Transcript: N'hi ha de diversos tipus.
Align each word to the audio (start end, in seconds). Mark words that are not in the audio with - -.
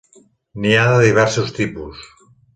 N'hi 0.63 0.71
ha 0.77 0.87
de 0.93 1.03
diversos 1.03 1.53
tipus. 1.61 2.03